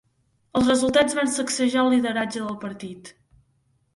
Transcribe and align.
Els 0.59 0.69
resultats 0.71 1.17
van 1.19 1.29
sacsejar 1.33 1.83
el 1.83 1.93
lideratge 1.95 2.43
del 2.47 2.57
partit. 2.65 3.15